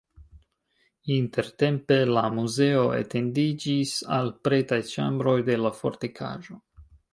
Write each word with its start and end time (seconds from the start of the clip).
Intertempe 1.15 1.97
la 2.13 2.23
muzeo 2.37 2.87
etendiĝis 3.01 3.93
al 4.19 4.33
pretaj 4.49 4.83
ĉambroj 4.95 5.37
de 5.53 5.61
la 5.67 5.77
fortikaĵo. 5.85 6.61